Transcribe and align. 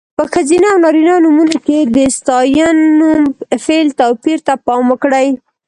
په 0.17 0.23
ښځینه 0.33 0.67
او 0.73 0.77
نارینه 0.83 1.15
نومونو 1.23 1.57
کې 1.65 1.77
د 1.95 1.97
ستاینوم، 2.17 3.21
فعل... 3.65 3.87
توپیر 3.99 4.37
ته 4.47 4.53
پام 4.65 4.83
وکړئ. 4.89 5.27